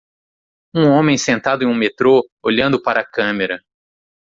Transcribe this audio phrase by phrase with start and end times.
[0.73, 3.61] Um homem sentado em um metrô, olhando para a câmera.